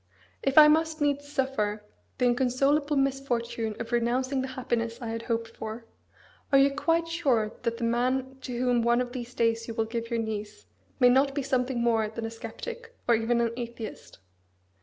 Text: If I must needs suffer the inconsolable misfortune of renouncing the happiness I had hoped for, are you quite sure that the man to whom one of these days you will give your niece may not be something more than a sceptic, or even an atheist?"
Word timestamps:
If 0.41 0.57
I 0.57 0.67
must 0.67 0.99
needs 0.99 1.27
suffer 1.31 1.83
the 2.17 2.25
inconsolable 2.25 2.95
misfortune 2.95 3.75
of 3.79 3.91
renouncing 3.91 4.41
the 4.41 4.47
happiness 4.57 4.99
I 4.99 5.09
had 5.09 5.21
hoped 5.21 5.49
for, 5.49 5.85
are 6.51 6.57
you 6.57 6.71
quite 6.71 7.07
sure 7.07 7.51
that 7.61 7.77
the 7.77 7.83
man 7.83 8.37
to 8.41 8.57
whom 8.57 8.81
one 8.81 8.99
of 8.99 9.11
these 9.13 9.35
days 9.35 9.67
you 9.67 9.75
will 9.75 9.85
give 9.85 10.09
your 10.09 10.17
niece 10.19 10.65
may 10.99 11.09
not 11.09 11.35
be 11.35 11.43
something 11.43 11.83
more 11.83 12.07
than 12.09 12.25
a 12.25 12.31
sceptic, 12.31 12.95
or 13.07 13.13
even 13.13 13.41
an 13.41 13.51
atheist?" 13.55 14.17